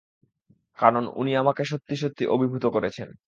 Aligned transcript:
কারণ 0.79 1.03
উনি 1.15 1.31
আমাকে 1.37 1.63
সত্যি 1.65 1.95
সত্যি 1.97 2.23
অভিভূত 2.27 2.65
করেছেন। 2.67 3.09